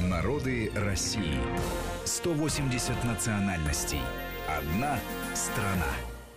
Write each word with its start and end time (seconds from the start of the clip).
Народы 0.00 0.70
России. 0.74 1.40
180 2.04 3.02
национальностей. 3.04 4.00
Одна 4.46 4.98
страна. 5.34 5.86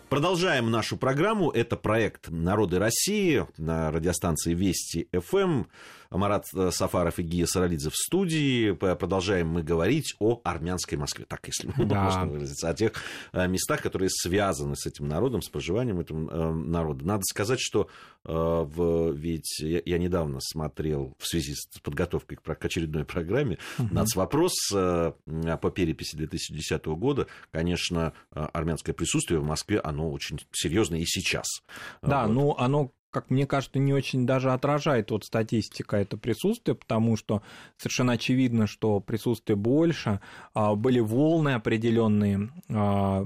Продолжаем 0.07 0.71
нашу 0.71 0.95
программу. 0.95 1.51
Это 1.51 1.75
проект 1.75 2.29
«Народы 2.29 2.79
России» 2.79 3.45
на 3.57 3.91
радиостанции 3.91 4.53
Вести 4.53 5.09
ФМ. 5.11 5.65
Марат 6.11 6.45
э, 6.55 6.71
Сафаров 6.71 7.19
и 7.19 7.23
Гия 7.23 7.45
Саралидзе 7.45 7.89
в 7.89 7.95
студии. 7.95 8.71
Продолжаем 8.71 9.49
мы 9.49 9.61
говорить 9.61 10.15
о 10.19 10.41
армянской 10.43 10.97
Москве, 10.97 11.25
так 11.27 11.45
если 11.47 11.71
да. 11.85 12.03
можно 12.03 12.25
выразиться, 12.25 12.69
о 12.69 12.73
тех 12.73 12.93
э, 13.31 13.47
местах, 13.47 13.81
которые 13.81 14.09
связаны 14.09 14.75
с 14.75 14.85
этим 14.85 15.07
народом, 15.07 15.41
с 15.41 15.49
проживанием 15.49 15.99
этого 15.99 16.29
э, 16.29 16.53
народа. 16.53 17.05
Надо 17.05 17.23
сказать, 17.23 17.59
что 17.59 17.89
в, 18.23 19.13
ведь 19.13 19.59
я 19.61 19.97
недавно 19.97 20.39
смотрел 20.41 21.13
в 21.19 21.25
связи 21.25 21.53
с 21.55 21.79
подготовкой 21.79 22.37
к 22.37 22.65
очередной 22.65 23.05
программе 23.05 23.57
угу. 23.77 23.87
нацвопрос 23.93 24.51
по 24.69 25.71
переписи 25.73 26.17
2010 26.17 26.85
года. 26.87 27.27
Конечно, 27.51 28.11
армянское 28.31 28.93
присутствие 28.93 29.39
в 29.39 29.45
Москве, 29.45 29.79
оно 29.79 30.11
очень 30.11 30.37
серьезное 30.51 30.99
и 30.99 31.05
сейчас. 31.05 31.47
Да, 32.01 32.25
вот. 32.25 32.33
ну 32.33 32.55
оно 32.57 32.91
как 33.11 33.29
мне 33.29 33.47
кажется, 33.47 33.79
не 33.79 33.93
очень 33.93 34.25
даже 34.25 34.51
отражает 34.51 35.11
вот 35.11 35.25
статистика 35.25 35.97
это 35.97 36.17
присутствие, 36.17 36.75
потому 36.75 37.17
что 37.17 37.41
совершенно 37.77 38.13
очевидно, 38.13 38.67
что 38.67 38.99
присутствие 38.99 39.55
больше. 39.55 40.19
А, 40.53 40.75
были 40.75 40.99
волны 40.99 41.55
определенные 41.55 42.51
а, 42.69 43.25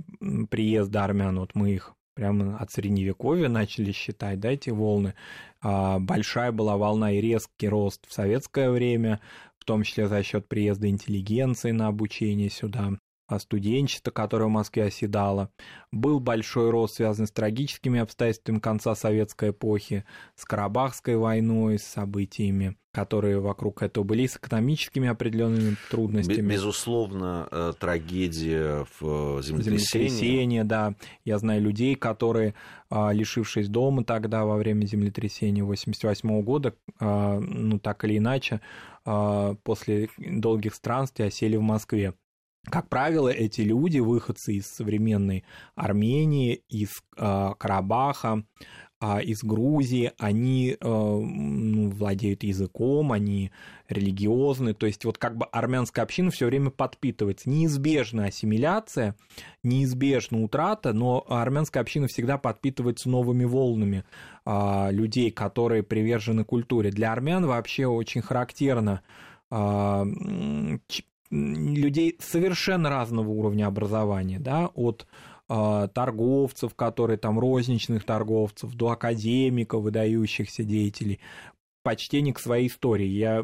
приезда 0.49 1.03
армян, 1.03 1.39
вот 1.39 1.55
мы 1.55 1.71
их 1.71 1.93
прямо 2.15 2.57
от 2.57 2.71
средневековья 2.71 3.49
начали 3.49 3.91
считать, 3.91 4.39
да, 4.39 4.51
эти 4.51 4.69
волны. 4.69 5.15
А, 5.61 5.99
большая 5.99 6.51
была 6.51 6.77
волна 6.77 7.11
и 7.11 7.21
резкий 7.21 7.67
рост 7.67 8.07
в 8.07 8.13
советское 8.13 8.69
время, 8.69 9.19
в 9.57 9.65
том 9.65 9.83
числе 9.83 10.07
за 10.07 10.23
счет 10.23 10.47
приезда 10.47 10.89
интеллигенции 10.89 11.71
на 11.71 11.87
обучение 11.87 12.49
сюда. 12.49 12.91
А 13.33 13.39
студенчество, 13.39 14.11
которое 14.11 14.45
в 14.45 14.49
Москве 14.49 14.85
оседало. 14.85 15.49
Был 15.91 16.19
большой 16.19 16.69
рост, 16.69 16.95
связанный 16.97 17.27
с 17.27 17.31
трагическими 17.31 17.99
обстоятельствами 17.99 18.59
конца 18.59 18.93
советской 18.93 19.49
эпохи, 19.49 20.05
с 20.35 20.45
Карабахской 20.45 21.17
войной, 21.17 21.79
с 21.79 21.83
событиями, 21.83 22.77
которые 22.91 23.39
вокруг 23.39 23.81
этого 23.81 24.03
были, 24.03 24.27
с 24.27 24.37
экономическими 24.37 25.09
определенными 25.09 25.75
трудностями. 25.89 26.47
Безусловно, 26.47 27.47
э, 27.49 27.73
трагедия 27.79 28.85
в 28.99 29.41
землетрясении. 29.41 30.09
Землетрясение, 30.09 30.63
да. 30.63 30.93
Я 31.25 31.39
знаю 31.39 31.59
людей, 31.63 31.95
которые, 31.95 32.53
а, 32.91 33.13
лишившись 33.13 33.67
дома 33.67 34.03
тогда 34.03 34.45
во 34.45 34.57
время 34.57 34.85
землетрясения 34.85 35.63
1988 35.63 36.43
года, 36.43 36.75
а, 36.99 37.39
ну 37.39 37.79
так 37.79 38.03
или 38.05 38.19
иначе, 38.19 38.61
после 39.63 40.07
долгих 40.17 40.75
странствий 40.75 41.25
осели 41.25 41.57
в 41.57 41.61
Москве. 41.61 42.13
Как 42.69 42.87
правило, 42.87 43.27
эти 43.27 43.61
люди, 43.61 43.99
выходцы 43.99 44.53
из 44.53 44.67
современной 44.67 45.43
Армении, 45.75 46.63
из 46.69 46.91
э, 47.17 47.49
Карабаха, 47.57 48.45
э, 49.01 49.21
из 49.23 49.43
Грузии, 49.43 50.13
они 50.17 50.69
э, 50.71 50.75
ну, 50.79 51.89
владеют 51.89 52.43
языком, 52.43 53.11
они 53.11 53.51
религиозны, 53.89 54.73
то 54.73 54.85
есть 54.85 55.03
вот 55.03 55.17
как 55.17 55.37
бы 55.37 55.45
армянская 55.47 56.05
община 56.05 56.31
все 56.31 56.45
время 56.45 56.69
подпитывается. 56.69 57.49
Неизбежна 57.49 58.27
ассимиляция, 58.27 59.17
неизбежна 59.61 60.41
утрата, 60.41 60.93
но 60.93 61.25
армянская 61.27 61.83
община 61.83 62.07
всегда 62.07 62.37
подпитывается 62.37 63.09
новыми 63.09 63.43
волнами 63.43 64.05
э, 64.45 64.87
людей, 64.91 65.31
которые 65.31 65.83
привержены 65.83 66.45
культуре. 66.45 66.91
Для 66.91 67.11
армян 67.11 67.45
вообще 67.45 67.87
очень 67.87 68.21
характерно 68.21 69.01
людей 71.33 72.15
совершенно 72.19 72.89
разного 72.89 73.29
уровня 73.29 73.67
образования, 73.67 74.39
да, 74.39 74.67
от 74.75 75.07
э, 75.49 75.87
торговцев, 75.93 76.75
которые 76.75 77.17
там 77.17 77.39
розничных 77.39 78.05
торговцев, 78.05 78.73
до 78.75 78.91
академиков, 78.91 79.81
выдающихся 79.81 80.63
деятелей, 80.63 81.19
почтение 81.83 82.33
к 82.33 82.39
своей 82.39 82.67
истории. 82.67 83.07
Я 83.07 83.43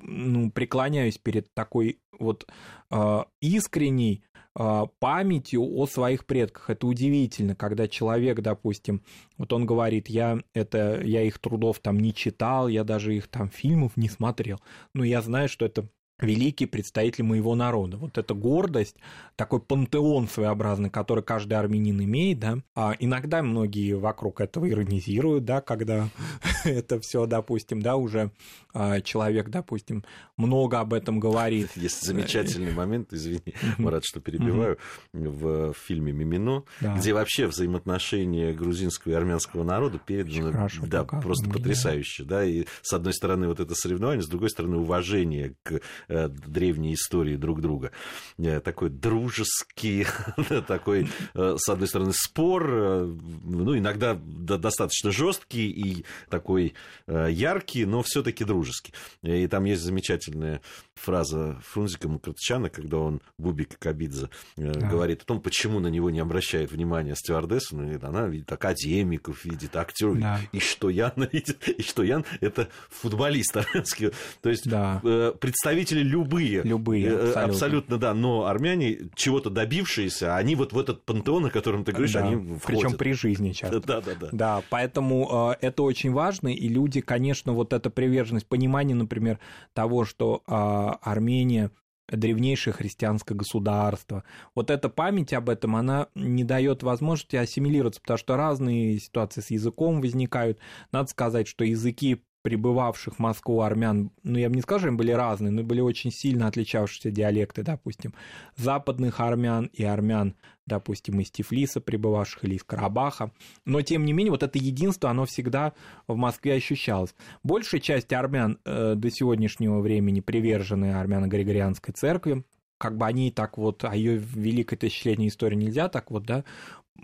ну, 0.00 0.50
преклоняюсь 0.50 1.18
перед 1.18 1.52
такой 1.52 1.98
вот 2.18 2.46
э, 2.90 3.24
искренней 3.42 4.22
э, 4.58 4.86
памятью 4.98 5.62
о 5.62 5.86
своих 5.86 6.24
предках. 6.24 6.70
Это 6.70 6.86
удивительно, 6.86 7.54
когда 7.54 7.88
человек, 7.88 8.40
допустим, 8.40 9.02
вот 9.36 9.52
он 9.52 9.66
говорит, 9.66 10.08
я, 10.08 10.38
это, 10.54 11.02
я 11.04 11.22
их 11.24 11.38
трудов 11.38 11.80
там 11.80 12.00
не 12.00 12.14
читал, 12.14 12.68
я 12.68 12.84
даже 12.84 13.14
их 13.14 13.28
там 13.28 13.50
фильмов 13.50 13.96
не 13.96 14.08
смотрел, 14.08 14.60
но 14.94 15.04
я 15.04 15.20
знаю, 15.20 15.50
что 15.50 15.66
это 15.66 15.88
великий 16.20 16.66
представитель 16.66 17.24
моего 17.24 17.54
народа. 17.54 17.96
Вот 17.96 18.18
эта 18.18 18.34
гордость, 18.34 18.96
такой 19.36 19.60
пантеон 19.60 20.28
своеобразный, 20.28 20.90
который 20.90 21.22
каждый 21.22 21.54
армянин 21.54 22.02
имеет, 22.02 22.40
да. 22.40 22.58
А 22.74 22.94
иногда 22.98 23.42
многие 23.42 23.94
вокруг 23.94 24.40
этого 24.40 24.68
иронизируют, 24.68 25.44
да, 25.44 25.60
когда 25.60 26.08
это 26.64 27.00
все, 27.00 27.26
допустим, 27.26 27.80
да, 27.80 27.96
уже 27.96 28.32
а, 28.74 29.00
человек, 29.00 29.48
допустим, 29.48 30.04
много 30.36 30.80
об 30.80 30.92
этом 30.92 31.20
говорит. 31.20 31.70
Есть 31.76 32.04
замечательный 32.04 32.72
момент, 32.72 33.12
извини, 33.12 33.54
Марат, 33.78 34.04
что 34.04 34.20
перебиваю, 34.20 34.78
в 35.12 35.72
фильме 35.74 36.12
«Мимино», 36.12 36.64
где 36.80 37.12
вообще 37.12 37.46
взаимоотношения 37.46 38.52
грузинского 38.52 39.12
и 39.12 39.14
армянского 39.14 39.62
народа 39.62 39.98
переданы, 39.98 40.68
да, 40.82 41.04
просто 41.04 41.48
потрясающе, 41.48 42.24
да, 42.24 42.44
и 42.44 42.64
с 42.82 42.92
одной 42.92 43.14
стороны 43.14 43.48
вот 43.48 43.60
это 43.60 43.74
соревнование, 43.74 44.22
с 44.22 44.28
другой 44.28 44.50
стороны 44.50 44.76
уважение 44.78 45.54
к 45.62 45.80
Э, 46.08 46.28
древней 46.28 46.94
истории 46.94 47.36
друг 47.36 47.60
друга. 47.60 47.92
Э, 48.38 48.60
такой 48.60 48.88
дружеский, 48.88 50.06
такой, 50.66 51.08
э, 51.34 51.56
с 51.58 51.68
одной 51.68 51.86
стороны, 51.86 52.12
спор, 52.14 52.66
ну, 52.66 53.76
иногда 53.76 54.18
достаточно 54.18 55.10
жесткий 55.10 55.68
и 55.70 56.06
такой 56.30 56.74
яркий, 57.06 57.84
но 57.84 58.02
все-таки 58.02 58.44
дружеский. 58.44 58.94
И 59.22 59.46
там 59.48 59.64
есть 59.64 59.82
замечательная 59.82 60.62
фраза 60.94 61.60
Фрунзика 61.68 62.08
Мукртчана, 62.08 62.70
когда 62.70 62.98
он 62.98 63.20
Бубика 63.36 63.76
Кабидзе 63.78 64.30
да. 64.56 64.88
говорит 64.88 65.22
о 65.22 65.26
том, 65.26 65.40
почему 65.40 65.78
на 65.78 65.88
него 65.88 66.10
не 66.10 66.20
обращает 66.20 66.72
внимания 66.72 67.14
стюардесса, 67.14 67.76
ну, 67.76 67.98
она 68.02 68.26
видит 68.28 68.50
академиков, 68.50 69.44
видит 69.44 69.76
актеров, 69.76 70.18
да. 70.18 70.40
и 70.52 70.60
что 70.60 70.88
Ян 70.88 71.12
видит, 71.32 71.68
и 71.68 71.82
что 71.82 72.02
Ян 72.02 72.24
это 72.40 72.68
футболист 72.88 73.56
армянский. 73.56 74.10
То 74.40 74.48
есть 74.48 74.68
да. 74.68 75.00
представитель 75.40 75.97
представители 75.98 76.02
любые. 76.02 76.62
Любые, 76.62 77.06
э, 77.06 77.14
абсолютно. 77.14 77.42
абсолютно, 77.42 77.98
да, 77.98 78.14
но 78.14 78.46
армяне 78.46 79.10
чего-то 79.14 79.50
добившиеся, 79.50 80.36
они 80.36 80.54
вот 80.54 80.72
в 80.72 80.78
этот 80.78 81.04
пантеон, 81.04 81.46
о 81.46 81.50
котором 81.50 81.84
ты 81.84 81.92
говоришь, 81.92 82.12
да, 82.12 82.26
они 82.26 82.58
входят. 82.58 82.82
Причем 82.82 82.96
при 82.96 83.12
жизни 83.12 83.52
часто. 83.52 83.80
Да, 83.80 84.00
да, 84.00 84.12
да. 84.20 84.28
Да, 84.32 84.62
поэтому 84.70 85.52
э, 85.52 85.66
это 85.66 85.82
очень 85.82 86.12
важно, 86.12 86.48
и 86.48 86.68
люди, 86.68 87.00
конечно, 87.00 87.52
вот 87.52 87.72
эта 87.72 87.90
приверженность, 87.90 88.46
понимание, 88.46 88.96
например, 88.96 89.38
того, 89.74 90.04
что 90.04 90.42
э, 90.46 91.08
Армения 91.08 91.70
древнейшее 92.10 92.72
христианское 92.72 93.34
государство. 93.34 94.24
Вот 94.54 94.70
эта 94.70 94.88
память 94.88 95.34
об 95.34 95.50
этом, 95.50 95.76
она 95.76 96.08
не 96.14 96.42
дает 96.42 96.82
возможности 96.82 97.36
ассимилироваться, 97.36 98.00
потому 98.00 98.16
что 98.16 98.36
разные 98.36 98.98
ситуации 98.98 99.42
с 99.42 99.50
языком 99.50 100.00
возникают. 100.00 100.58
Надо 100.90 101.10
сказать, 101.10 101.46
что 101.46 101.64
языки 101.64 102.24
прибывавших 102.42 103.16
в 103.16 103.18
Москву 103.18 103.60
армян, 103.62 104.10
ну, 104.22 104.38
я 104.38 104.48
бы 104.48 104.56
не 104.56 104.62
что 104.62 104.76
они 104.76 104.96
были 104.96 105.12
разные, 105.12 105.50
но 105.50 105.62
были 105.62 105.80
очень 105.80 106.10
сильно 106.10 106.46
отличавшиеся 106.46 107.10
диалекты, 107.10 107.62
допустим, 107.62 108.14
западных 108.56 109.20
армян 109.20 109.66
и 109.72 109.84
армян, 109.84 110.34
допустим, 110.66 111.20
из 111.20 111.30
Тифлиса 111.30 111.80
прибывавших 111.80 112.44
или 112.44 112.54
из 112.54 112.64
Карабаха. 112.64 113.32
Но, 113.64 113.82
тем 113.82 114.04
не 114.04 114.12
менее, 114.12 114.30
вот 114.30 114.42
это 114.42 114.58
единство, 114.58 115.10
оно 115.10 115.24
всегда 115.24 115.72
в 116.06 116.16
Москве 116.16 116.54
ощущалось. 116.54 117.14
Большая 117.42 117.80
часть 117.80 118.12
армян 118.12 118.58
э, 118.64 118.94
до 118.94 119.10
сегодняшнего 119.10 119.80
времени 119.80 120.20
привержены 120.20 120.92
армяно-григорианской 120.94 121.94
церкви, 121.94 122.44
как 122.78 122.96
бы 122.96 123.06
они 123.06 123.30
так 123.30 123.58
вот, 123.58 123.84
о 123.84 123.94
ее 123.94 124.16
великой 124.16 124.76
тысячелетней 124.76 125.28
истории 125.28 125.56
нельзя 125.56 125.88
так 125.88 126.10
вот, 126.10 126.24
да, 126.24 126.44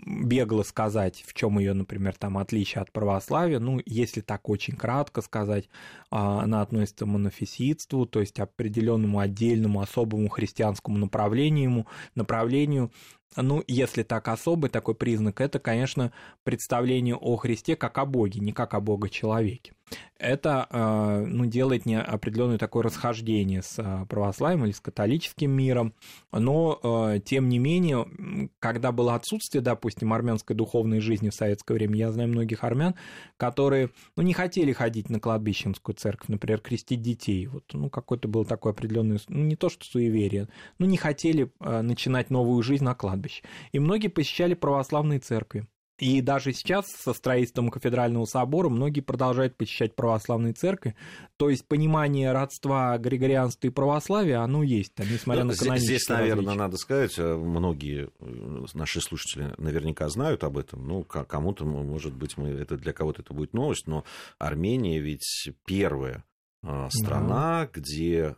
бегло 0.03 0.63
сказать, 0.63 1.23
в 1.25 1.33
чем 1.33 1.59
ее, 1.59 1.73
например, 1.73 2.15
там 2.15 2.37
отличие 2.37 2.81
от 2.81 2.91
православия, 2.91 3.59
ну, 3.59 3.81
если 3.85 4.21
так 4.21 4.49
очень 4.49 4.75
кратко 4.75 5.21
сказать, 5.21 5.69
а, 6.09 6.41
она 6.41 6.61
относится 6.61 7.05
к 7.05 7.07
монофиситству, 7.07 8.05
то 8.05 8.19
есть 8.19 8.39
определенному 8.39 9.19
отдельному 9.19 9.81
особому 9.81 10.29
христианскому 10.29 10.97
направлению, 10.97 11.87
направлению 12.13 12.91
ну, 13.35 13.63
если 13.67 14.03
так 14.03 14.27
особый 14.27 14.69
такой 14.69 14.95
признак, 14.95 15.41
это, 15.41 15.59
конечно, 15.59 16.11
представление 16.43 17.15
о 17.15 17.35
Христе 17.37 17.75
как 17.75 17.97
о 17.97 18.05
Боге, 18.05 18.39
не 18.39 18.51
как 18.51 18.73
о 18.73 18.79
Бога-человеке 18.79 19.73
это 20.17 20.67
э, 20.69 21.25
ну, 21.27 21.45
делает 21.45 21.85
не 21.85 21.99
определенное 21.99 22.57
такое 22.57 22.83
расхождение 22.83 23.61
с 23.61 23.77
э, 23.77 24.05
православием 24.07 24.65
или 24.65 24.71
с 24.71 24.79
католическим 24.79 25.51
миром, 25.51 25.93
но 26.31 26.79
э, 26.81 27.19
тем 27.19 27.49
не 27.49 27.59
менее, 27.59 28.49
когда 28.59 28.91
было 28.91 29.15
отсутствие, 29.15 29.61
допустим, 29.61 30.13
армянской 30.13 30.55
духовной 30.55 31.01
жизни 31.01 31.29
в 31.29 31.35
советское 31.35 31.73
время, 31.73 31.97
я 31.97 32.11
знаю 32.11 32.29
многих 32.29 32.63
армян, 32.63 32.95
которые 33.37 33.89
ну, 34.15 34.23
не 34.23 34.33
хотели 34.33 34.71
ходить 34.71 35.09
на 35.09 35.19
кладбищенскую 35.19 35.95
церковь, 35.95 36.29
например, 36.29 36.61
крестить 36.61 37.01
детей. 37.01 37.47
Вот, 37.47 37.65
ну, 37.73 37.89
какое-то 37.89 38.27
было 38.29 38.45
такое 38.45 38.71
определенное, 38.71 39.19
ну, 39.27 39.43
не 39.43 39.57
то 39.57 39.69
что 39.69 39.83
суеверие, 39.83 40.47
но 40.79 40.85
не 40.85 40.97
хотели 40.97 41.51
начинать 41.59 42.29
новую 42.29 42.63
жизнь 42.63 42.83
на 42.83 42.95
кладбище. 42.95 43.24
И 43.71 43.79
многие 43.79 44.07
посещали 44.07 44.53
православные 44.53 45.19
церкви. 45.19 45.67
И 45.97 46.19
даже 46.21 46.51
сейчас 46.51 46.87
со 46.91 47.13
строительством 47.13 47.69
кафедрального 47.69 48.25
собора 48.25 48.67
многие 48.67 48.99
продолжают 48.99 49.55
посещать 49.55 49.95
православные 49.95 50.51
церкви. 50.51 50.93
То 51.37 51.49
есть 51.49 51.65
понимание 51.65 52.33
родства 52.33 52.97
григорианства 52.97 53.67
и 53.67 53.69
православия, 53.69 54.41
оно 54.41 54.61
есть, 54.61 54.93
там, 54.93 55.07
несмотря 55.09 55.43
Но 55.43 55.51
на 55.51 55.55
экономические 55.55 55.97
Здесь, 55.97 56.09
наверное, 56.09 56.35
различия. 56.35 56.59
надо 56.59 56.77
сказать, 56.77 57.13
э, 57.17 57.35
многие 57.35 58.09
э, 58.19 58.65
наши 58.73 58.99
слушатели 58.99 59.53
наверняка 59.57 60.09
знают 60.09 60.43
об 60.43 60.57
этом. 60.57 60.85
Ну, 60.85 61.03
кому-то, 61.03 61.65
может 61.65 62.13
быть, 62.13 62.37
мы, 62.37 62.49
это 62.49 62.75
для 62.75 62.91
кого-то 62.91 63.21
это 63.21 63.33
будет 63.33 63.53
новость, 63.53 63.87
но 63.87 64.03
Армения 64.37 64.99
ведь 64.99 65.49
первая 65.65 66.25
э, 66.61 66.89
страна, 66.91 67.61
да. 67.61 67.69
где 67.73 68.35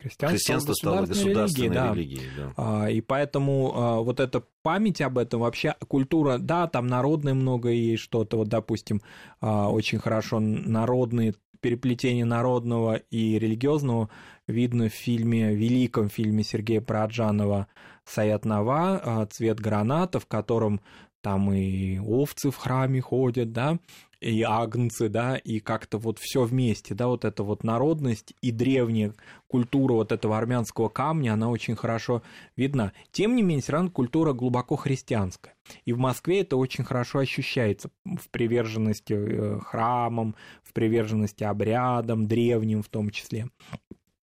Христианство, 0.00 0.28
Христианство 0.28 0.72
стало 0.72 1.06
государственной 1.06 1.68
религией, 1.68 1.74
да. 1.74 1.94
религией 1.94 2.30
да. 2.36 2.52
А, 2.56 2.90
и 2.90 3.00
поэтому 3.02 3.72
а, 3.74 4.00
вот 4.00 4.18
эта 4.18 4.42
память 4.62 5.00
об 5.02 5.18
этом, 5.18 5.40
вообще 5.40 5.74
культура, 5.88 6.38
да, 6.38 6.66
там 6.68 6.86
народное 6.86 7.34
много 7.34 7.68
есть 7.68 8.02
что-то, 8.02 8.38
вот, 8.38 8.48
допустим, 8.48 9.02
а, 9.40 9.70
очень 9.70 9.98
хорошо 9.98 10.40
народные 10.40 11.34
переплетение 11.60 12.24
народного 12.24 12.94
и 13.10 13.38
религиозного 13.38 14.08
видно 14.46 14.88
в 14.88 14.94
фильме, 14.94 15.54
великом 15.54 16.08
фильме 16.08 16.42
Сергея 16.42 16.80
Параджанова 16.80 17.66
«Саят 18.06 18.46
Нава», 18.46 19.28
«Цвет 19.30 19.60
граната», 19.60 20.18
в 20.18 20.26
котором 20.26 20.80
там 21.20 21.52
и 21.52 21.98
овцы 21.98 22.50
в 22.50 22.56
храме 22.56 23.02
ходят, 23.02 23.52
да, 23.52 23.78
и 24.20 24.42
агнцы, 24.42 25.08
да, 25.08 25.36
и 25.36 25.60
как-то 25.60 25.98
вот 25.98 26.18
все 26.18 26.44
вместе, 26.44 26.94
да, 26.94 27.08
вот 27.08 27.24
эта 27.24 27.42
вот 27.42 27.64
народность 27.64 28.34
и 28.42 28.50
древняя 28.50 29.14
культура 29.46 29.94
вот 29.94 30.12
этого 30.12 30.36
армянского 30.36 30.88
камня, 30.88 31.32
она 31.32 31.48
очень 31.48 31.74
хорошо 31.74 32.22
видна. 32.56 32.92
Тем 33.12 33.34
не 33.34 33.42
менее, 33.42 33.62
все 33.62 33.72
равно 33.72 33.90
культура 33.90 34.32
глубоко 34.32 34.76
христианская. 34.76 35.54
И 35.84 35.92
в 35.92 35.98
Москве 35.98 36.40
это 36.40 36.56
очень 36.56 36.84
хорошо 36.84 37.20
ощущается 37.20 37.90
в 38.04 38.28
приверженности 38.30 39.14
э, 39.14 39.60
храмам, 39.60 40.34
в 40.62 40.72
приверженности 40.72 41.44
обрядам, 41.44 42.26
древним 42.26 42.82
в 42.82 42.88
том 42.88 43.10
числе. 43.10 43.48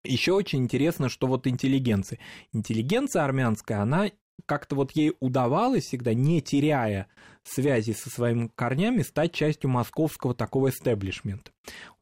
Еще 0.04 0.32
очень 0.32 0.60
интересно, 0.60 1.10
что 1.10 1.28
вот 1.28 1.48
интеллигенция. 1.48 2.20
Интеллигенция 2.54 3.24
армянская, 3.24 3.82
она 3.82 4.10
как-то 4.46 4.76
вот 4.76 4.92
ей 4.92 5.14
удавалось 5.20 5.86
всегда, 5.86 6.14
не 6.14 6.42
теряя 6.42 7.08
связи 7.48 7.92
со 7.92 8.10
своими 8.10 8.50
корнями, 8.56 9.02
стать 9.02 9.34
частью 9.34 9.70
московского 9.70 10.34
такого 10.34 10.70
эстеблишмента. 10.70 11.52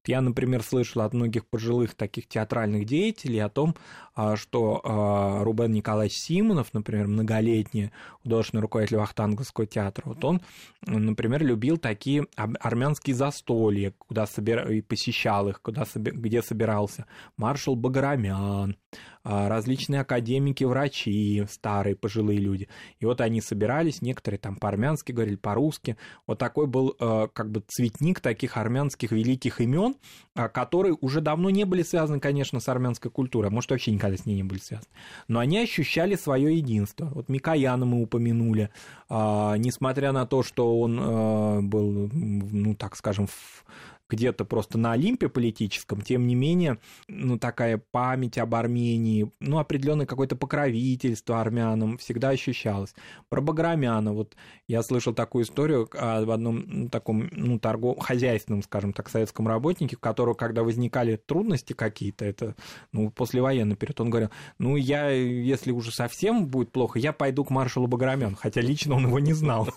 Я, 0.07 0.21
например, 0.21 0.61
слышал 0.61 1.01
от 1.01 1.13
многих 1.13 1.47
пожилых 1.47 1.95
таких 1.95 2.27
театральных 2.27 2.85
деятелей 2.85 3.39
о 3.39 3.49
том, 3.49 3.75
а, 4.13 4.35
что 4.35 4.81
а, 4.83 5.43
Рубен 5.43 5.71
Николаевич 5.71 6.17
Симонов, 6.17 6.73
например, 6.73 7.07
многолетний 7.07 7.91
художественный 8.21 8.61
руководитель 8.61 8.97
Вахтанговского 8.97 9.65
театра, 9.65 10.03
вот 10.05 10.23
он, 10.23 10.41
например, 10.85 11.43
любил 11.43 11.77
такие 11.77 12.27
армянские 12.35 13.15
застолья, 13.15 13.93
куда 13.97 14.27
собир... 14.27 14.69
и 14.69 14.81
посещал 14.81 15.49
их, 15.49 15.61
куда... 15.61 15.85
где 15.95 16.41
собирался 16.41 17.07
маршал 17.37 17.75
Баграмян, 17.75 18.77
а, 19.23 19.49
различные 19.49 20.01
академики, 20.01 20.63
врачи, 20.63 21.45
старые 21.49 21.95
пожилые 21.95 22.39
люди. 22.39 22.69
И 22.99 23.05
вот 23.05 23.21
они 23.21 23.41
собирались, 23.41 24.03
некоторые 24.03 24.39
там 24.39 24.55
по-армянски 24.55 25.11
говорили, 25.11 25.34
по-русски. 25.37 25.97
Вот 26.27 26.37
такой 26.37 26.67
был 26.67 26.95
как 26.95 27.51
бы 27.51 27.63
цветник 27.67 28.19
таких 28.19 28.57
армянских 28.57 29.11
великих 29.11 29.61
имен, 29.61 29.95
а, 30.35 30.49
которые 30.49 30.97
уже 30.99 31.21
давно 31.21 31.49
не 31.49 31.63
были 31.63 31.81
связаны, 31.81 32.19
конечно, 32.19 32.59
с 32.59 32.67
армянской 32.67 33.09
культурой, 33.09 33.49
а 33.49 33.51
может, 33.51 33.71
вообще 33.71 33.91
никогда 33.91 34.17
с 34.17 34.25
ней 34.25 34.35
не 34.35 34.43
были 34.43 34.59
связаны. 34.59 34.89
Но 35.27 35.39
они 35.39 35.59
ощущали 35.59 36.15
свое 36.15 36.57
единство. 36.57 37.05
Вот 37.05 37.29
Микояна 37.29 37.85
мы 37.85 38.01
упомянули, 38.01 38.69
а, 39.09 39.55
несмотря 39.57 40.11
на 40.11 40.25
то, 40.25 40.43
что 40.43 40.79
он 40.79 40.99
а, 41.01 41.61
был, 41.61 42.09
ну, 42.11 42.75
так 42.75 42.95
скажем, 42.95 43.27
в 43.27 43.65
где-то 44.09 44.45
просто 44.45 44.77
на 44.77 44.91
Олимпе 44.91 45.29
политическом, 45.29 46.01
тем 46.01 46.27
не 46.27 46.35
менее, 46.35 46.77
ну, 47.07 47.39
такая 47.39 47.81
память 47.91 48.37
об 48.37 48.55
Армении, 48.55 49.31
ну, 49.39 49.59
определенное 49.59 50.05
какое-то 50.05 50.35
покровительство 50.35 51.41
армянам 51.41 51.97
всегда 51.97 52.29
ощущалось. 52.29 52.93
Про 53.29 53.41
Баграмяна, 53.41 54.13
вот 54.13 54.35
я 54.67 54.83
слышал 54.83 55.13
такую 55.13 55.45
историю 55.45 55.89
об 55.97 56.29
одном 56.29 56.89
таком, 56.89 57.29
ну, 57.31 57.59
торгов... 57.59 57.99
хозяйственном, 57.99 58.63
скажем 58.63 58.93
так, 58.93 59.09
советском 59.09 59.47
работнике, 59.47 59.95
у 59.95 59.99
которого, 59.99 60.33
когда 60.33 60.63
возникали 60.63 61.15
трудности 61.15 61.73
какие-то, 61.73 62.25
это, 62.25 62.55
ну, 62.91 63.09
послевоенный 63.09 63.75
период, 63.75 64.01
он 64.01 64.09
говорил, 64.09 64.29
ну, 64.59 64.75
я, 64.75 65.09
если 65.09 65.71
уже 65.71 65.91
совсем 65.91 66.47
будет 66.47 66.71
плохо, 66.71 66.99
я 66.99 67.13
пойду 67.13 67.43
к 67.43 67.49
маршалу 67.49 67.87
Баграмян, 67.87 68.35
хотя 68.35 68.61
лично 68.61 68.95
он 68.95 69.07
его 69.07 69.19
не 69.19 69.33
знал, 69.33 69.69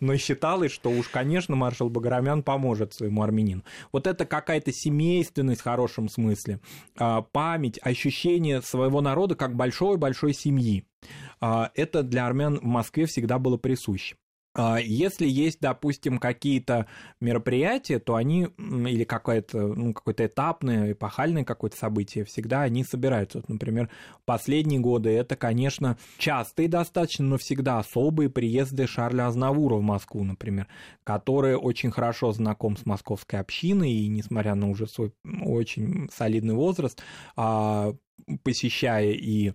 но 0.00 0.16
считалось, 0.16 0.72
что 0.72 0.90
уж, 0.90 1.08
конечно, 1.08 1.56
маршал 1.56 1.88
Баграмян 1.88 2.42
поможет 2.42 2.94
своему 2.94 3.22
армянину. 3.22 3.59
Вот 3.92 4.06
это 4.06 4.24
какая-то 4.26 4.72
семейственность 4.72 5.60
в 5.60 5.64
хорошем 5.64 6.08
смысле, 6.08 6.60
а, 6.96 7.22
память, 7.22 7.78
ощущение 7.82 8.62
своего 8.62 9.00
народа 9.00 9.34
как 9.34 9.56
большой-большой 9.56 10.34
семьи. 10.34 10.84
А, 11.40 11.70
это 11.74 12.02
для 12.02 12.26
армян 12.26 12.58
в 12.58 12.64
Москве 12.64 13.06
всегда 13.06 13.38
было 13.38 13.56
присуще. 13.56 14.16
А, 14.52 14.78
если 14.80 15.28
есть, 15.28 15.60
допустим, 15.60 16.18
какие-то 16.18 16.86
мероприятия, 17.20 18.00
то 18.00 18.16
они, 18.16 18.48
или 18.58 19.04
какое-то, 19.04 19.74
ну, 19.74 19.92
какое-то 19.92 20.26
этапное, 20.26 20.92
эпохальное 20.92 21.44
какое-то 21.44 21.76
событие, 21.76 22.24
всегда 22.24 22.62
они 22.62 22.82
собираются. 22.82 23.38
Вот, 23.38 23.48
например, 23.48 23.90
последние 24.24 24.80
годы 24.80 25.10
это, 25.10 25.36
конечно, 25.36 25.98
частые 26.18 26.68
достаточно, 26.68 27.24
но 27.24 27.38
всегда 27.38 27.78
особые 27.78 28.28
приезды 28.28 28.88
Шарля 28.88 29.28
Азнавура 29.28 29.76
в 29.76 29.82
Москву, 29.82 30.24
например, 30.24 30.66
который 31.04 31.54
очень 31.54 31.92
хорошо 31.92 32.32
знаком 32.32 32.76
с 32.76 32.84
московской 32.84 33.38
общиной, 33.38 33.92
и 33.92 34.08
несмотря 34.08 34.56
на 34.56 34.68
уже 34.68 34.88
свой 34.88 35.12
очень 35.42 36.10
солидный 36.12 36.54
возраст, 36.54 37.00
а, 37.36 37.94
посещая 38.42 39.12
и 39.12 39.52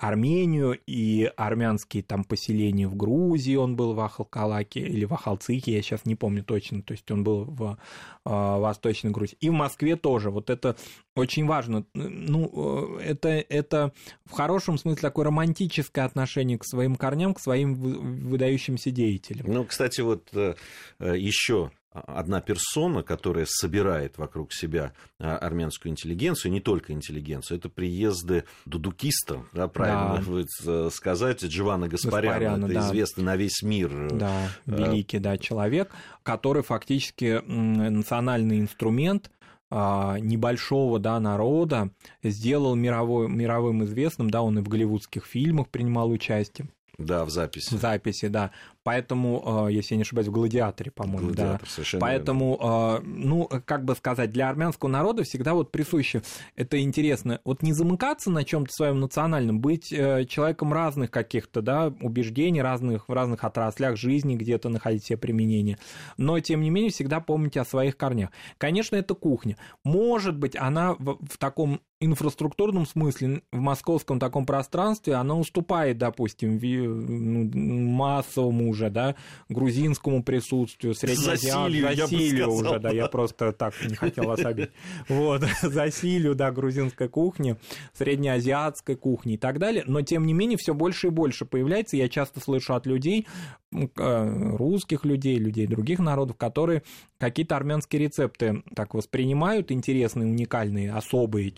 Армению 0.00 0.78
и 0.86 1.30
армянские 1.36 2.02
там 2.02 2.24
поселения 2.24 2.86
в 2.86 2.96
Грузии, 2.96 3.56
он 3.56 3.76
был 3.76 3.94
в 3.94 4.00
Ахалкалаке 4.00 4.80
или 4.80 5.04
в 5.04 5.14
Ахалцихе, 5.14 5.72
я 5.72 5.82
сейчас 5.82 6.04
не 6.04 6.14
помню 6.14 6.44
точно, 6.44 6.82
то 6.82 6.92
есть 6.92 7.10
он 7.10 7.24
был 7.24 7.44
в 7.44 7.72
э, 7.72 7.76
Восточной 8.24 9.10
Грузии. 9.10 9.36
И 9.40 9.50
в 9.50 9.52
Москве 9.52 9.96
тоже, 9.96 10.30
вот 10.30 10.50
это 10.50 10.76
очень 11.14 11.46
важно. 11.46 11.84
Ну, 11.94 12.98
э, 12.98 13.02
это, 13.02 13.28
это 13.28 13.92
в 14.24 14.32
хорошем 14.32 14.78
смысле 14.78 15.02
такое 15.02 15.26
романтическое 15.26 16.04
отношение 16.04 16.58
к 16.58 16.64
своим 16.64 16.96
корням, 16.96 17.34
к 17.34 17.40
своим 17.40 17.74
выдающимся 17.74 18.90
деятелям. 18.90 19.46
Ну, 19.52 19.64
кстати, 19.64 20.00
вот 20.00 20.28
э, 20.34 20.54
еще 21.00 21.70
одна 22.06 22.40
персона, 22.40 23.02
которая 23.02 23.46
собирает 23.48 24.18
вокруг 24.18 24.52
себя 24.52 24.92
а, 25.18 25.36
армянскую 25.38 25.92
интеллигенцию, 25.92 26.52
не 26.52 26.60
только 26.60 26.92
интеллигенцию, 26.92 27.58
это 27.58 27.68
приезды 27.68 28.44
дудукиста, 28.66 29.44
да, 29.52 29.68
правильно 29.68 30.18
да. 30.18 30.22
будет 30.22 30.48
э, 30.66 30.90
сказать, 30.92 31.44
Дживана 31.44 31.88
Гаспаряна, 31.88 32.28
Гаспаряна 32.28 32.64
это 32.66 32.74
да. 32.74 32.88
известный 32.88 33.24
на 33.24 33.36
весь 33.36 33.62
мир. 33.62 33.92
Э, 33.92 34.08
да, 34.12 34.48
э, 34.66 34.76
великий 34.76 35.18
да, 35.18 35.38
человек, 35.38 35.90
который 36.22 36.62
фактически 36.62 37.42
национальный 37.46 38.60
инструмент 38.60 39.30
а, 39.70 40.18
небольшого 40.18 40.98
да, 40.98 41.20
народа 41.20 41.90
сделал 42.22 42.74
мировой, 42.74 43.28
мировым 43.28 43.84
известным, 43.84 44.30
да, 44.30 44.42
он 44.42 44.58
и 44.58 44.62
в 44.62 44.68
голливудских 44.68 45.26
фильмах 45.26 45.68
принимал 45.68 46.10
участие. 46.10 46.68
Да, 46.98 47.24
в 47.24 47.30
записи. 47.30 47.74
В 47.74 47.80
записи, 47.80 48.26
да. 48.26 48.50
Поэтому, 48.88 49.68
если 49.68 49.94
я 49.94 49.96
не 49.98 50.02
ошибаюсь, 50.02 50.28
в 50.28 50.32
«Гладиаторе», 50.32 50.90
по-моему, 50.90 51.26
Гладиатор, 51.26 51.68
да. 51.76 51.98
Поэтому, 52.00 53.02
ну, 53.04 53.46
как 53.66 53.84
бы 53.84 53.94
сказать, 53.94 54.32
для 54.32 54.48
армянского 54.48 54.88
народа 54.88 55.24
всегда 55.24 55.52
вот 55.52 55.70
присуще, 55.70 56.22
это 56.56 56.80
интересно, 56.80 57.38
вот 57.44 57.62
не 57.62 57.74
замыкаться 57.74 58.30
на 58.30 58.44
чем 58.44 58.64
то 58.64 58.72
своем 58.72 58.98
национальном, 58.98 59.60
быть 59.60 59.88
человеком 59.88 60.72
разных 60.72 61.10
каких-то, 61.10 61.60
да, 61.60 61.92
убеждений, 62.00 62.62
разных, 62.62 63.10
в 63.10 63.12
разных 63.12 63.44
отраслях 63.44 63.98
жизни 63.98 64.36
где-то 64.36 64.70
находить 64.70 65.04
себе 65.04 65.18
применение, 65.18 65.76
но, 66.16 66.40
тем 66.40 66.62
не 66.62 66.70
менее, 66.70 66.90
всегда 66.90 67.20
помните 67.20 67.60
о 67.60 67.66
своих 67.66 67.98
корнях. 67.98 68.30
Конечно, 68.56 68.96
это 68.96 69.14
кухня. 69.14 69.58
Может 69.84 70.34
быть, 70.38 70.56
она 70.56 70.94
в, 70.94 71.18
в 71.28 71.36
таком 71.36 71.82
инфраструктурном 72.00 72.86
смысле 72.86 73.42
в 73.50 73.58
московском 73.58 74.20
таком 74.20 74.46
пространстве 74.46 75.14
она 75.14 75.34
уступает, 75.34 75.98
допустим, 75.98 76.60
ну, 76.62 77.50
массовому 77.90 78.68
уже, 78.78 78.90
да, 78.90 79.16
грузинскому 79.48 80.22
присутствию, 80.22 80.94
среднеазиатскому, 80.94 81.94
засилию 81.94 82.50
уже, 82.50 82.78
да, 82.78 82.90
я 82.90 83.08
просто 83.08 83.52
так 83.52 83.74
не 83.84 83.94
хотел 83.94 84.24
вас 84.24 84.40
обидеть. 84.40 84.70
Вот, 85.08 85.42
засилию, 85.62 86.34
да, 86.34 86.52
грузинской 86.52 87.08
кухни, 87.08 87.56
среднеазиатской 87.92 88.96
кухни 88.96 89.34
и 89.34 89.36
так 89.36 89.58
далее, 89.58 89.84
но 89.86 90.02
тем 90.02 90.26
не 90.26 90.32
менее 90.32 90.56
все 90.58 90.74
больше 90.74 91.08
и 91.08 91.10
больше 91.10 91.44
появляется, 91.44 91.96
я 91.96 92.08
часто 92.08 92.40
слышу 92.40 92.74
от 92.74 92.86
людей, 92.86 93.26
русских 93.70 95.04
людей, 95.04 95.36
людей 95.36 95.66
других 95.66 95.98
народов, 95.98 96.36
которые 96.36 96.82
какие-то 97.18 97.56
армянские 97.56 98.02
рецепты 98.02 98.62
так 98.74 98.94
воспринимают, 98.94 99.70
интересные, 99.70 100.26
уникальные, 100.26 100.92
особые, 100.92 101.52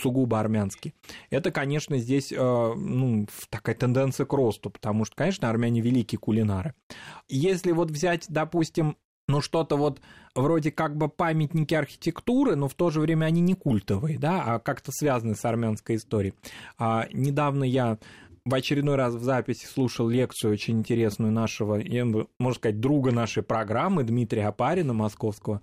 сугубо 0.00 0.38
армянский. 0.38 0.94
Это, 1.30 1.50
конечно, 1.50 1.98
здесь 1.98 2.32
э, 2.32 2.36
ну, 2.36 3.26
такая 3.50 3.74
тенденция 3.74 4.26
к 4.26 4.32
росту, 4.32 4.70
потому 4.70 5.04
что, 5.04 5.16
конечно, 5.16 5.48
армяне 5.48 5.80
великие 5.80 6.18
кулинары. 6.18 6.74
Если 7.28 7.72
вот 7.72 7.90
взять, 7.90 8.26
допустим, 8.28 8.96
ну, 9.28 9.42
что-то 9.42 9.76
вот 9.76 10.00
вроде 10.34 10.70
как 10.72 10.96
бы 10.96 11.08
памятники 11.08 11.74
архитектуры, 11.74 12.56
но 12.56 12.68
в 12.68 12.74
то 12.74 12.90
же 12.90 13.00
время 13.00 13.26
они 13.26 13.40
не 13.40 13.54
культовые, 13.54 14.18
да, 14.18 14.42
а 14.42 14.58
как-то 14.58 14.90
связаны 14.90 15.34
с 15.34 15.44
армянской 15.44 15.96
историей. 15.96 16.34
А, 16.78 17.06
недавно 17.12 17.64
я 17.64 17.98
в 18.48 18.54
очередной 18.54 18.96
раз 18.96 19.14
в 19.14 19.22
записи 19.22 19.66
слушал 19.66 20.08
лекцию 20.08 20.52
очень 20.52 20.78
интересную 20.78 21.30
нашего, 21.30 21.78
можно 22.38 22.58
сказать, 22.58 22.80
друга 22.80 23.12
нашей 23.12 23.42
программы 23.42 24.04
Дмитрия 24.04 24.46
Апарина, 24.46 24.94
московского 24.94 25.60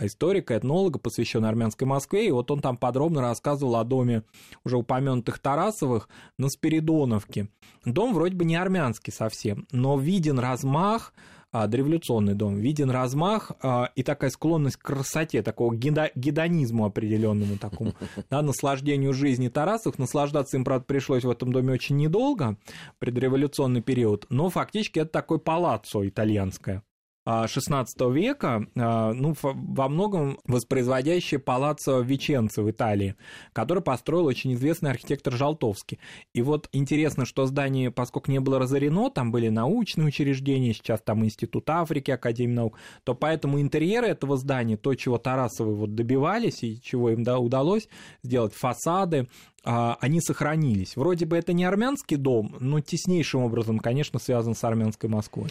историка, 0.00 0.56
этнолога, 0.56 1.00
посвященного 1.00 1.50
армянской 1.50 1.86
Москве. 1.86 2.28
И 2.28 2.30
вот 2.30 2.50
он 2.50 2.60
там 2.60 2.76
подробно 2.76 3.22
рассказывал 3.22 3.76
о 3.76 3.84
доме 3.84 4.22
уже 4.64 4.76
упомянутых 4.76 5.40
Тарасовых 5.40 6.08
на 6.38 6.48
Спиридоновке. 6.48 7.48
Дом 7.84 8.14
вроде 8.14 8.36
бы 8.36 8.44
не 8.44 8.54
армянский 8.54 9.12
совсем, 9.12 9.66
но 9.72 9.98
виден 9.98 10.38
размах, 10.38 11.12
а, 11.16 11.37
дореволюционный 11.52 12.34
дом, 12.34 12.56
виден 12.56 12.90
размах 12.90 13.52
а, 13.62 13.90
и 13.94 14.02
такая 14.02 14.30
склонность 14.30 14.76
к 14.76 14.82
красоте, 14.82 15.42
такого 15.42 15.74
гедонизму 15.74 16.84
определенному 16.84 17.56
такому, 17.56 17.94
да, 18.30 18.42
наслаждению 18.42 19.12
жизни 19.12 19.48
Тарасов. 19.48 19.98
Наслаждаться 19.98 20.56
им, 20.56 20.64
правда, 20.64 20.84
пришлось 20.84 21.24
в 21.24 21.30
этом 21.30 21.52
доме 21.52 21.72
очень 21.72 21.96
недолго, 21.96 22.58
предреволюционный 22.98 23.80
период, 23.80 24.26
но 24.28 24.50
фактически 24.50 25.00
это 25.00 25.10
такой 25.10 25.38
палаццо 25.38 26.06
итальянское. 26.06 26.82
XVI 27.28 27.86
века, 28.12 28.66
а, 28.76 29.12
ну, 29.12 29.34
во 29.42 29.88
многом 29.88 30.38
воспроизводящее 30.44 31.38
палаццо 31.38 32.00
Веченцо 32.00 32.62
в 32.62 32.70
Италии, 32.70 33.16
который 33.52 33.82
построил 33.82 34.26
очень 34.26 34.54
известный 34.54 34.90
архитектор 34.90 35.34
Жалтовский. 35.34 35.98
И 36.34 36.40
вот 36.40 36.68
интересно, 36.72 37.26
что 37.26 37.46
здание, 37.46 37.90
поскольку 37.90 38.30
не 38.30 38.40
было 38.40 38.58
разорено, 38.58 39.10
там 39.10 39.30
были 39.30 39.48
научные 39.48 40.06
учреждения, 40.06 40.72
сейчас 40.72 41.02
там 41.02 41.24
Институт 41.24 41.68
Африки, 41.68 42.10
Академия 42.10 42.54
наук, 42.54 42.78
то 43.04 43.14
поэтому 43.14 43.60
интерьеры 43.60 44.06
этого 44.06 44.36
здания, 44.36 44.76
то, 44.76 44.94
чего 44.94 45.18
Тарасовы 45.18 45.74
вот 45.74 45.94
добивались 45.94 46.62
и 46.62 46.80
чего 46.80 47.10
им 47.10 47.24
да, 47.24 47.38
удалось 47.38 47.88
сделать, 48.22 48.54
фасады, 48.54 49.28
а, 49.64 49.98
они 50.00 50.20
сохранились. 50.20 50.96
Вроде 50.96 51.26
бы 51.26 51.36
это 51.36 51.52
не 51.52 51.64
армянский 51.64 52.16
дом, 52.16 52.56
но 52.58 52.80
теснейшим 52.80 53.42
образом, 53.42 53.78
конечно, 53.78 54.18
связан 54.18 54.54
с 54.54 54.64
армянской 54.64 55.10
Москвой. 55.10 55.50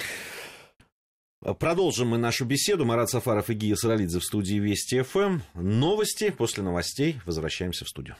Продолжим 1.59 2.09
мы 2.09 2.17
нашу 2.17 2.45
беседу. 2.45 2.85
Марат 2.85 3.09
Сафаров 3.09 3.49
и 3.49 3.53
Гия 3.53 3.75
Саралидзе 3.75 4.19
в 4.19 4.23
студии 4.23 4.55
Вести 4.55 5.01
ФМ. 5.01 5.39
Новости. 5.53 6.31
После 6.31 6.63
новостей 6.63 7.19
возвращаемся 7.25 7.85
в 7.85 7.89
студию. 7.89 8.15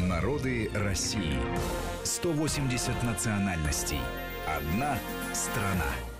Народы 0.00 0.70
России. 0.74 1.38
180 2.04 3.02
национальностей. 3.02 4.00
Одна 4.46 4.98
страна. 5.34 6.15